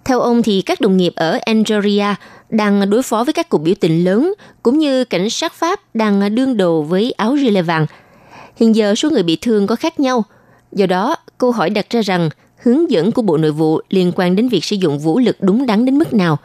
Theo 0.10 0.20
ông 0.20 0.44
thì 0.44 0.62
các 0.62 0.82
đồng 0.82 0.98
nghiệp 0.98 1.14
ở 1.16 1.40
Algeria 1.46 2.06
đang 2.50 2.90
đối 2.90 3.04
phó 3.04 3.24
với 3.24 3.34
các 3.34 3.50
cuộc 3.50 3.58
biểu 3.58 3.74
tình 3.80 4.04
lớn, 4.04 4.34
cũng 4.64 4.80
như 4.80 5.06
cảnh 5.06 5.30
sát 5.30 5.54
Pháp 5.54 5.80
đang 5.94 6.36
đương 6.36 6.58
đầu 6.58 6.84
với 6.84 7.12
áo 7.12 7.38
gilet 7.38 7.66
vàng. 7.66 7.86
Hiện 8.56 8.76
giờ 8.76 8.96
số 8.96 9.10
người 9.10 9.24
bị 9.24 9.36
thương 9.36 9.68
có 9.68 9.76
khác 9.76 10.00
nhau. 10.00 10.24
Do 10.72 10.86
đó, 10.86 11.16
câu 11.38 11.52
hỏi 11.52 11.70
đặt 11.70 11.90
ra 11.90 12.02
rằng 12.02 12.30
hướng 12.64 12.92
dẫn 12.92 13.12
của 13.12 13.22
Bộ 13.22 13.38
Nội 13.38 13.52
vụ 13.52 13.80
liên 13.90 14.12
quan 14.16 14.36
đến 14.36 14.50
việc 14.50 14.64
sử 14.64 14.76
dụng 14.76 15.00
vũ 15.00 15.20
lực 15.20 15.38
đúng 15.40 15.66
đắn 15.66 15.86
đến 15.86 15.98
mức 15.98 16.14
nào? 16.14 16.38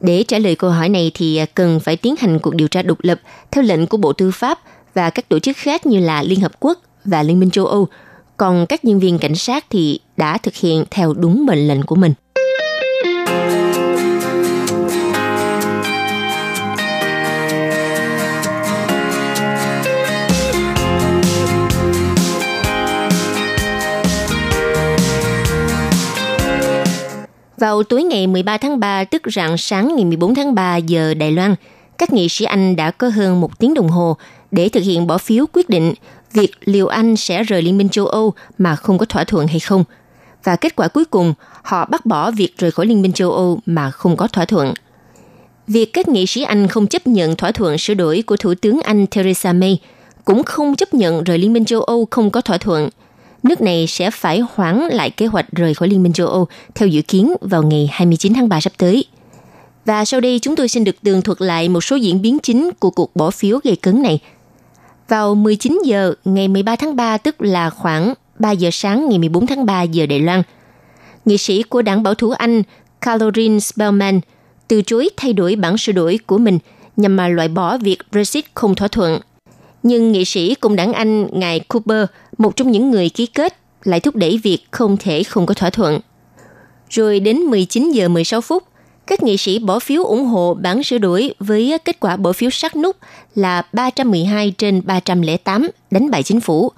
Để 0.00 0.22
trả 0.22 0.38
lời 0.38 0.56
câu 0.56 0.70
hỏi 0.70 0.88
này 0.88 1.10
thì 1.14 1.40
cần 1.54 1.80
phải 1.80 1.96
tiến 1.96 2.14
hành 2.18 2.38
cuộc 2.38 2.54
điều 2.54 2.68
tra 2.68 2.82
độc 2.82 2.98
lập 3.02 3.20
theo 3.50 3.64
lệnh 3.64 3.86
của 3.86 3.96
Bộ 3.96 4.12
Tư 4.12 4.30
pháp 4.30 4.58
và 4.94 5.10
các 5.10 5.28
tổ 5.28 5.38
chức 5.38 5.56
khác 5.56 5.86
như 5.86 6.00
là 6.00 6.22
Liên 6.22 6.40
Hợp 6.40 6.60
Quốc 6.60 6.78
và 7.04 7.22
Liên 7.22 7.40
minh 7.40 7.50
châu 7.50 7.66
Âu. 7.66 7.88
Còn 8.36 8.66
các 8.66 8.84
nhân 8.84 9.00
viên 9.00 9.18
cảnh 9.18 9.34
sát 9.34 9.64
thì 9.70 10.00
đã 10.16 10.38
thực 10.38 10.54
hiện 10.54 10.84
theo 10.90 11.14
đúng 11.14 11.46
mệnh 11.46 11.68
lệnh 11.68 11.82
của 11.82 11.96
mình. 11.96 12.12
Vào 27.60 27.82
tối 27.82 28.02
ngày 28.02 28.26
13 28.26 28.58
tháng 28.58 28.80
3, 28.80 29.04
tức 29.04 29.22
rạng 29.34 29.56
sáng 29.58 29.96
ngày 29.96 30.04
14 30.04 30.34
tháng 30.34 30.54
3 30.54 30.76
giờ 30.76 31.14
Đài 31.14 31.32
Loan, 31.32 31.54
các 31.98 32.12
nghị 32.12 32.28
sĩ 32.28 32.44
Anh 32.44 32.76
đã 32.76 32.90
có 32.90 33.08
hơn 33.08 33.40
một 33.40 33.58
tiếng 33.58 33.74
đồng 33.74 33.88
hồ 33.88 34.16
để 34.50 34.68
thực 34.68 34.80
hiện 34.80 35.06
bỏ 35.06 35.18
phiếu 35.18 35.44
quyết 35.52 35.68
định 35.68 35.94
việc 36.32 36.52
liệu 36.64 36.86
Anh 36.86 37.16
sẽ 37.16 37.42
rời 37.42 37.62
Liên 37.62 37.78
minh 37.78 37.88
châu 37.88 38.06
Âu 38.06 38.32
mà 38.58 38.76
không 38.76 38.98
có 38.98 39.06
thỏa 39.06 39.24
thuận 39.24 39.46
hay 39.46 39.60
không. 39.60 39.84
Và 40.44 40.56
kết 40.56 40.76
quả 40.76 40.88
cuối 40.88 41.04
cùng, 41.04 41.34
họ 41.62 41.84
bác 41.84 42.06
bỏ 42.06 42.30
việc 42.30 42.58
rời 42.58 42.70
khỏi 42.70 42.86
Liên 42.86 43.02
minh 43.02 43.12
châu 43.12 43.32
Âu 43.32 43.60
mà 43.66 43.90
không 43.90 44.16
có 44.16 44.26
thỏa 44.26 44.44
thuận. 44.44 44.74
Việc 45.66 45.92
các 45.92 46.08
nghị 46.08 46.26
sĩ 46.26 46.42
Anh 46.42 46.68
không 46.68 46.86
chấp 46.86 47.06
nhận 47.06 47.36
thỏa 47.36 47.52
thuận 47.52 47.78
sửa 47.78 47.94
đổi 47.94 48.22
của 48.26 48.36
Thủ 48.36 48.54
tướng 48.54 48.80
Anh 48.80 49.06
Theresa 49.06 49.52
May 49.52 49.80
cũng 50.24 50.42
không 50.42 50.76
chấp 50.76 50.94
nhận 50.94 51.24
rời 51.24 51.38
Liên 51.38 51.52
minh 51.52 51.64
châu 51.64 51.80
Âu 51.80 52.08
không 52.10 52.30
có 52.30 52.40
thỏa 52.40 52.58
thuận. 52.58 52.88
Nước 53.42 53.60
này 53.60 53.86
sẽ 53.86 54.10
phải 54.10 54.42
hoãn 54.54 54.78
lại 54.78 55.10
kế 55.10 55.26
hoạch 55.26 55.46
rời 55.52 55.74
khỏi 55.74 55.88
Liên 55.88 56.02
minh 56.02 56.12
châu 56.12 56.26
Âu 56.26 56.48
theo 56.74 56.88
dự 56.88 57.02
kiến 57.02 57.32
vào 57.40 57.62
ngày 57.62 57.88
29 57.92 58.34
tháng 58.34 58.48
3 58.48 58.60
sắp 58.60 58.72
tới. 58.78 59.04
Và 59.84 60.04
sau 60.04 60.20
đây 60.20 60.38
chúng 60.38 60.56
tôi 60.56 60.68
xin 60.68 60.84
được 60.84 61.02
tường 61.02 61.22
thuật 61.22 61.40
lại 61.40 61.68
một 61.68 61.80
số 61.80 61.96
diễn 61.96 62.22
biến 62.22 62.38
chính 62.42 62.70
của 62.78 62.90
cuộc 62.90 63.16
bỏ 63.16 63.30
phiếu 63.30 63.58
gây 63.64 63.76
cấn 63.76 64.02
này. 64.02 64.18
Vào 65.08 65.34
19 65.34 65.78
giờ 65.84 66.14
ngày 66.24 66.48
13 66.48 66.76
tháng 66.76 66.96
3 66.96 67.18
tức 67.18 67.42
là 67.42 67.70
khoảng 67.70 68.14
3 68.38 68.50
giờ 68.50 68.68
sáng 68.72 69.08
ngày 69.08 69.18
14 69.18 69.46
tháng 69.46 69.66
3 69.66 69.82
giờ 69.82 70.06
Đài 70.06 70.20
Loan, 70.20 70.42
nghị 71.24 71.38
sĩ 71.38 71.62
của 71.62 71.82
đảng 71.82 72.02
bảo 72.02 72.14
thủ 72.14 72.30
Anh 72.30 72.62
Caroline 73.00 73.60
Spellman 73.60 74.20
từ 74.68 74.82
chối 74.82 75.08
thay 75.16 75.32
đổi 75.32 75.56
bản 75.56 75.78
sửa 75.78 75.92
đổi 75.92 76.18
của 76.26 76.38
mình 76.38 76.58
nhằm 76.96 77.16
mà 77.16 77.28
loại 77.28 77.48
bỏ 77.48 77.78
việc 77.78 77.98
Brexit 78.12 78.44
không 78.54 78.74
thỏa 78.74 78.88
thuận. 78.88 79.20
Nhưng 79.82 80.12
nghị 80.12 80.24
sĩ 80.24 80.54
cùng 80.54 80.76
đảng 80.76 80.92
Anh 80.92 81.26
ngài 81.32 81.60
Cooper, 81.60 82.06
một 82.38 82.56
trong 82.56 82.70
những 82.70 82.90
người 82.90 83.08
ký 83.08 83.26
kết, 83.26 83.56
lại 83.84 84.00
thúc 84.00 84.16
đẩy 84.16 84.40
việc 84.42 84.58
không 84.70 84.96
thể 84.96 85.22
không 85.22 85.46
có 85.46 85.54
thỏa 85.54 85.70
thuận. 85.70 86.00
Rồi 86.90 87.20
đến 87.20 87.38
19 87.38 87.90
giờ 87.90 88.08
16 88.08 88.40
phút, 88.40 88.62
các 89.06 89.22
nghị 89.22 89.36
sĩ 89.36 89.58
bỏ 89.58 89.78
phiếu 89.78 90.04
ủng 90.04 90.24
hộ 90.24 90.54
bản 90.54 90.82
sửa 90.82 90.98
đổi 90.98 91.34
với 91.38 91.78
kết 91.84 92.00
quả 92.00 92.16
bỏ 92.16 92.32
phiếu 92.32 92.50
sát 92.50 92.76
nút 92.76 92.96
là 93.34 93.62
312 93.72 94.54
trên 94.58 94.82
308 94.84 95.68
đánh 95.90 96.10
bại 96.10 96.22
chính 96.22 96.40
phủ. 96.40 96.72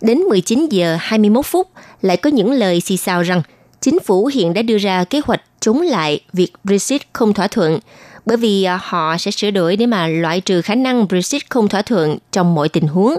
Đến 0.00 0.18
19 0.18 0.66
giờ 0.70 0.96
21 1.00 1.46
phút, 1.46 1.68
lại 2.02 2.16
có 2.16 2.30
những 2.30 2.52
lời 2.52 2.80
xì 2.80 2.96
xào 2.96 3.22
rằng 3.22 3.42
chính 3.80 3.98
phủ 4.00 4.26
hiện 4.26 4.54
đã 4.54 4.62
đưa 4.62 4.78
ra 4.78 5.04
kế 5.04 5.20
hoạch 5.24 5.40
chống 5.60 5.80
lại 5.80 6.20
việc 6.32 6.52
Brexit 6.64 7.02
không 7.12 7.34
thỏa 7.34 7.46
thuận 7.46 7.78
bởi 8.26 8.36
vì 8.36 8.64
à, 8.64 8.78
họ 8.82 9.16
sẽ 9.18 9.30
sửa 9.30 9.50
đổi 9.50 9.76
để 9.76 9.86
mà 9.86 10.06
loại 10.06 10.40
trừ 10.40 10.62
khả 10.62 10.74
năng 10.74 11.08
Brexit 11.08 11.50
không 11.50 11.68
thỏa 11.68 11.82
thuận 11.82 12.18
trong 12.32 12.54
mọi 12.54 12.68
tình 12.68 12.86
huống 12.86 13.14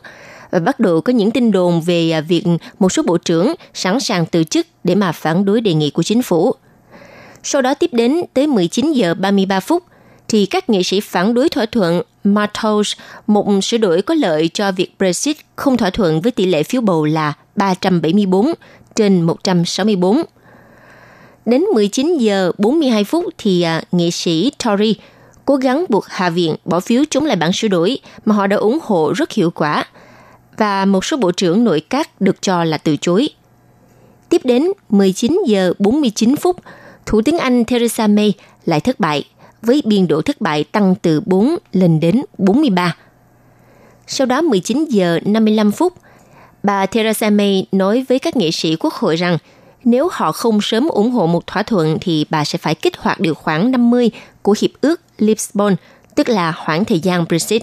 và 0.51 0.59
bắt 0.59 0.79
đầu 0.79 1.01
có 1.01 1.13
những 1.13 1.31
tin 1.31 1.51
đồn 1.51 1.81
về 1.81 2.11
à, 2.11 2.21
việc 2.21 2.43
một 2.79 2.91
số 2.91 3.03
bộ 3.03 3.17
trưởng 3.17 3.53
sẵn 3.73 3.99
sàng 3.99 4.25
từ 4.25 4.43
chức 4.43 4.67
để 4.83 4.95
mà 4.95 5.11
phản 5.11 5.45
đối 5.45 5.61
đề 5.61 5.73
nghị 5.73 5.89
của 5.89 6.03
chính 6.03 6.21
phủ. 6.21 6.55
Sau 7.43 7.61
đó 7.61 7.73
tiếp 7.73 7.89
đến 7.93 8.21
tới 8.33 8.47
19 8.47 8.93
giờ 8.93 9.13
33 9.13 9.59
phút 9.59 9.83
thì 10.27 10.45
các 10.45 10.69
nghị 10.69 10.83
sĩ 10.83 10.99
phản 10.99 11.33
đối 11.33 11.49
thỏa 11.49 11.65
thuận 11.65 12.01
Matos, 12.23 12.93
một 13.27 13.47
sửa 13.63 13.77
đổi 13.77 14.01
có 14.01 14.13
lợi 14.13 14.49
cho 14.53 14.71
việc 14.71 14.93
Brexit 14.99 15.37
không 15.55 15.77
thỏa 15.77 15.89
thuận 15.89 16.21
với 16.21 16.31
tỷ 16.31 16.45
lệ 16.45 16.63
phiếu 16.63 16.81
bầu 16.81 17.05
là 17.05 17.33
374 17.55 18.53
trên 18.95 19.21
164. 19.21 20.21
Đến 21.45 21.61
19 21.61 22.17
giờ 22.17 22.51
42 22.57 23.03
phút 23.03 23.25
thì 23.37 23.61
à, 23.61 23.81
nghị 23.91 24.11
sĩ 24.11 24.51
Tory 24.65 24.95
cố 25.45 25.55
gắng 25.55 25.85
buộc 25.89 26.05
Hạ 26.07 26.29
viện 26.29 26.55
bỏ 26.65 26.79
phiếu 26.79 27.03
chống 27.09 27.25
lại 27.25 27.35
bản 27.35 27.53
sửa 27.53 27.67
đổi 27.67 27.99
mà 28.25 28.35
họ 28.35 28.47
đã 28.47 28.57
ủng 28.57 28.79
hộ 28.81 29.13
rất 29.15 29.31
hiệu 29.31 29.51
quả 29.51 29.85
và 30.57 30.85
một 30.85 31.05
số 31.05 31.17
bộ 31.17 31.31
trưởng 31.31 31.63
nội 31.63 31.81
các 31.89 32.21
được 32.21 32.41
cho 32.41 32.63
là 32.63 32.77
từ 32.77 32.97
chối. 32.97 33.29
Tiếp 34.29 34.41
đến 34.43 34.67
19 34.89 35.41
giờ 35.47 35.73
49 35.79 36.35
phút, 36.35 36.57
Thủ 37.05 37.21
tướng 37.21 37.39
Anh 37.39 37.65
Theresa 37.65 38.07
May 38.07 38.33
lại 38.65 38.79
thất 38.79 38.99
bại 38.99 39.23
với 39.61 39.81
biên 39.85 40.07
độ 40.07 40.21
thất 40.21 40.41
bại 40.41 40.63
tăng 40.63 40.95
từ 41.01 41.21
4 41.25 41.57
lên 41.71 41.99
đến 41.99 42.21
43. 42.37 42.95
Sau 44.07 44.27
đó 44.27 44.41
19 44.41 44.85
giờ 44.85 45.19
55 45.25 45.71
phút, 45.71 45.93
bà 46.63 46.85
Theresa 46.85 47.29
May 47.29 47.67
nói 47.71 48.05
với 48.09 48.19
các 48.19 48.35
nghị 48.35 48.51
sĩ 48.51 48.75
quốc 48.75 48.93
hội 48.93 49.15
rằng 49.15 49.37
nếu 49.83 50.09
họ 50.11 50.31
không 50.31 50.61
sớm 50.61 50.87
ủng 50.87 51.11
hộ 51.11 51.27
một 51.27 51.47
thỏa 51.47 51.63
thuận 51.63 51.97
thì 52.01 52.25
bà 52.29 52.45
sẽ 52.45 52.57
phải 52.57 52.75
kích 52.75 52.97
hoạt 52.97 53.19
điều 53.19 53.33
khoản 53.33 53.71
50 53.71 54.11
của 54.41 54.55
Hiệp 54.61 54.71
ước 54.81 55.01
Lisbon, 55.17 55.75
tức 56.15 56.29
là 56.29 56.51
khoảng 56.51 56.85
thời 56.85 56.99
gian 56.99 57.25
Brexit. 57.27 57.61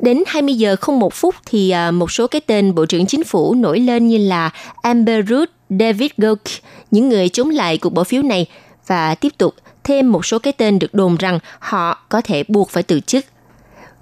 Đến 0.00 0.22
20 0.26 0.54
giờ 0.54 0.76
không 0.76 0.98
một 0.98 1.14
phút 1.14 1.34
thì 1.46 1.70
à, 1.70 1.90
một 1.90 2.10
số 2.10 2.26
cái 2.26 2.40
tên 2.46 2.74
Bộ 2.74 2.86
trưởng 2.86 3.06
Chính 3.06 3.24
phủ 3.24 3.54
nổi 3.54 3.80
lên 3.80 4.06
như 4.06 4.18
là 4.18 4.50
Amber 4.82 5.28
Rudd, 5.28 5.50
David 5.70 6.10
Gauke, 6.18 6.52
những 6.90 7.08
người 7.08 7.28
chống 7.28 7.50
lại 7.50 7.78
cuộc 7.78 7.90
bỏ 7.90 8.04
phiếu 8.04 8.22
này 8.22 8.46
và 8.86 9.14
tiếp 9.14 9.32
tục 9.38 9.54
thêm 9.84 10.12
một 10.12 10.26
số 10.26 10.38
cái 10.38 10.52
tên 10.52 10.78
được 10.78 10.94
đồn 10.94 11.16
rằng 11.16 11.38
họ 11.58 11.98
có 12.08 12.20
thể 12.20 12.44
buộc 12.48 12.70
phải 12.70 12.82
từ 12.82 13.00
chức. 13.00 13.24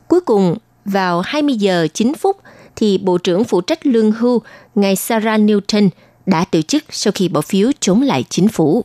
Cuối 0.08 0.20
cùng, 0.20 0.56
vào 0.84 1.20
20 1.20 1.54
giờ 1.54 1.86
9 1.94 2.14
phút 2.14 2.36
thì 2.76 2.98
Bộ 2.98 3.18
trưởng 3.18 3.44
phụ 3.44 3.60
trách 3.60 3.86
lương 3.86 4.12
hưu, 4.12 4.42
ngài 4.74 4.96
Sarah 4.96 5.40
Newton, 5.40 5.88
đã 6.30 6.44
từ 6.44 6.62
chức 6.62 6.84
sau 6.90 7.12
khi 7.12 7.28
bỏ 7.28 7.40
phiếu 7.40 7.70
chống 7.80 8.02
lại 8.02 8.24
chính 8.30 8.48
phủ. 8.48 8.84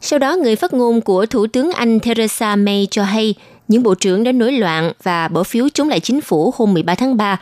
Sau 0.00 0.18
đó, 0.18 0.36
người 0.36 0.56
phát 0.56 0.74
ngôn 0.74 1.00
của 1.00 1.26
Thủ 1.26 1.46
tướng 1.46 1.72
Anh 1.72 2.00
Theresa 2.00 2.56
May 2.56 2.88
cho 2.90 3.04
hay 3.04 3.34
những 3.68 3.82
bộ 3.82 3.94
trưởng 3.94 4.24
đã 4.24 4.32
nổi 4.32 4.52
loạn 4.52 4.92
và 5.02 5.28
bỏ 5.28 5.42
phiếu 5.42 5.68
chống 5.68 5.88
lại 5.88 6.00
chính 6.00 6.20
phủ 6.20 6.52
hôm 6.56 6.74
13 6.74 6.94
tháng 6.94 7.16
3, 7.16 7.40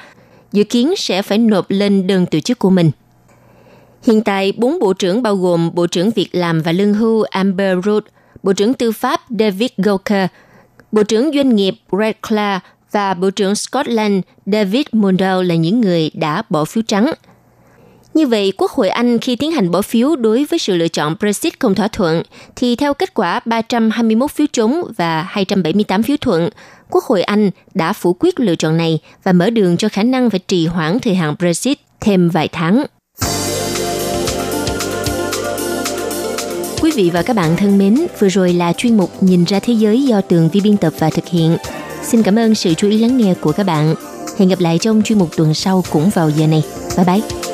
dự 0.52 0.64
kiến 0.64 0.94
sẽ 0.96 1.22
phải 1.22 1.38
nộp 1.38 1.66
lên 1.68 2.06
đơn 2.06 2.26
từ 2.30 2.40
chức 2.40 2.58
của 2.58 2.70
mình. 2.70 2.90
Hiện 4.02 4.20
tại, 4.20 4.52
bốn 4.56 4.78
bộ 4.78 4.92
trưởng 4.92 5.22
bao 5.22 5.36
gồm 5.36 5.70
Bộ 5.74 5.86
trưởng 5.86 6.10
Việc 6.10 6.28
làm 6.32 6.62
và 6.62 6.72
Lương 6.72 6.94
hưu 6.94 7.22
Amber 7.22 7.78
Rudd, 7.84 8.06
Bộ 8.42 8.52
trưởng 8.52 8.74
Tư 8.74 8.92
pháp 8.92 9.20
David 9.38 9.70
Gauker, 9.76 10.26
Bộ 10.92 11.02
trưởng 11.02 11.30
Doanh 11.34 11.56
nghiệp 11.56 11.74
Red 11.98 12.14
Clare 12.28 12.60
và 12.90 13.14
Bộ 13.14 13.30
trưởng 13.30 13.54
Scotland 13.54 14.20
David 14.46 14.86
Mundell 14.92 15.42
là 15.42 15.54
những 15.54 15.80
người 15.80 16.10
đã 16.14 16.42
bỏ 16.50 16.64
phiếu 16.64 16.82
trắng– 16.86 17.12
như 18.14 18.26
vậy, 18.26 18.52
Quốc 18.56 18.70
hội 18.70 18.88
Anh 18.88 19.18
khi 19.18 19.36
tiến 19.36 19.50
hành 19.50 19.70
bỏ 19.70 19.82
phiếu 19.82 20.16
đối 20.16 20.44
với 20.44 20.58
sự 20.58 20.76
lựa 20.76 20.88
chọn 20.88 21.16
Brexit 21.20 21.60
không 21.60 21.74
thỏa 21.74 21.88
thuận, 21.88 22.22
thì 22.56 22.76
theo 22.76 22.94
kết 22.94 23.14
quả 23.14 23.40
321 23.44 24.30
phiếu 24.30 24.46
chống 24.52 24.82
và 24.96 25.22
278 25.22 26.02
phiếu 26.02 26.16
thuận, 26.20 26.50
Quốc 26.90 27.04
hội 27.04 27.22
Anh 27.22 27.50
đã 27.74 27.92
phủ 27.92 28.16
quyết 28.20 28.40
lựa 28.40 28.56
chọn 28.56 28.76
này 28.76 28.98
và 29.24 29.32
mở 29.32 29.50
đường 29.50 29.76
cho 29.76 29.88
khả 29.88 30.02
năng 30.02 30.30
phải 30.30 30.40
trì 30.48 30.66
hoãn 30.66 30.98
thời 30.98 31.14
hạn 31.14 31.34
Brexit 31.38 31.78
thêm 32.00 32.28
vài 32.28 32.48
tháng. 32.48 32.84
Quý 36.82 36.90
vị 36.94 37.10
và 37.10 37.22
các 37.22 37.36
bạn 37.36 37.56
thân 37.56 37.78
mến, 37.78 38.06
vừa 38.18 38.28
rồi 38.28 38.52
là 38.52 38.72
chuyên 38.72 38.96
mục 38.96 39.10
Nhìn 39.20 39.44
ra 39.44 39.60
thế 39.60 39.72
giới 39.72 40.02
do 40.02 40.20
tường 40.20 40.48
vi 40.52 40.60
biên 40.60 40.76
tập 40.76 40.92
và 40.98 41.10
thực 41.10 41.26
hiện. 41.26 41.56
Xin 42.02 42.22
cảm 42.22 42.38
ơn 42.38 42.54
sự 42.54 42.74
chú 42.74 42.88
ý 42.88 42.98
lắng 42.98 43.16
nghe 43.16 43.34
của 43.40 43.52
các 43.52 43.66
bạn. 43.66 43.94
Hẹn 44.38 44.48
gặp 44.48 44.60
lại 44.60 44.78
trong 44.78 45.02
chuyên 45.02 45.18
mục 45.18 45.36
tuần 45.36 45.54
sau 45.54 45.84
cũng 45.90 46.10
vào 46.10 46.30
giờ 46.30 46.46
này. 46.46 46.62
Bye 46.96 47.04
bye! 47.06 47.53